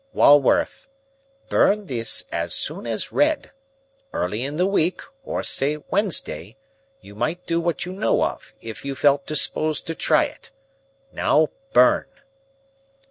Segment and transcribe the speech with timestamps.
[0.13, 0.87] "Walworth.
[1.49, 3.51] Burn this as soon as read.
[4.11, 6.57] Early in the week, or say Wednesday,
[7.01, 10.49] you might do what you know of, if you felt disposed to try it.
[11.13, 12.07] Now burn."